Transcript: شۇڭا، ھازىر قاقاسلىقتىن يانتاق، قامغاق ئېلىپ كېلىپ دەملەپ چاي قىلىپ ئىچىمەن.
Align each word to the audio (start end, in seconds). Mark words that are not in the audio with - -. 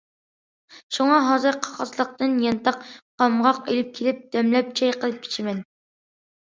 شۇڭا، 0.97 1.19
ھازىر 1.25 1.59
قاقاسلىقتىن 1.67 2.35
يانتاق، 2.47 2.81
قامغاق 2.97 3.63
ئېلىپ 3.69 3.95
كېلىپ 4.01 4.27
دەملەپ 4.35 4.77
چاي 4.83 4.99
قىلىپ 5.01 5.33
ئىچىمەن. 5.33 5.65